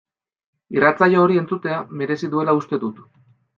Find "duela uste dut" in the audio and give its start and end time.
2.35-3.07